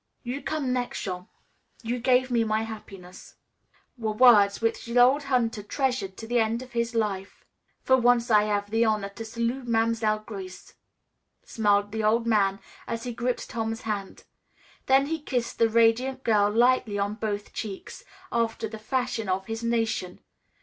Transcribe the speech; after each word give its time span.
"You 0.23 0.41
come 0.41 0.73
next, 0.73 1.03
Jean. 1.03 1.27
You 1.83 1.99
gave 1.99 2.31
me 2.31 2.43
my 2.43 2.63
happiness," 2.63 3.35
were 3.99 4.13
words 4.13 4.59
which 4.59 4.87
the 4.87 4.97
old 4.97 5.25
hunter 5.25 5.61
treasured 5.61 6.17
to 6.17 6.25
the 6.25 6.39
end 6.39 6.63
of 6.63 6.71
his 6.71 6.95
life. 6.95 7.45
"For 7.83 7.95
once 7.97 8.31
I 8.31 8.45
hav' 8.45 8.71
the 8.71 8.83
honor 8.83 9.09
to 9.09 9.23
salut' 9.23 9.67
Mam'selle 9.67 10.23
Grace," 10.25 10.73
smiled 11.45 11.91
the 11.91 12.03
old 12.03 12.25
man 12.25 12.57
as 12.87 13.03
he 13.03 13.13
gripped 13.13 13.47
Tom's 13.51 13.81
hand. 13.81 14.23
Then 14.87 15.05
he 15.05 15.19
kissed 15.21 15.59
the 15.59 15.69
radiant 15.69 16.23
girl 16.23 16.49
lightly 16.49 16.97
on 16.97 17.13
both 17.13 17.53
cheeks, 17.53 18.03
after 18.31 18.67
the 18.67 18.79
fashion 18.79 19.29
of 19.29 19.45
his 19.45 19.63
nation. 19.63 20.19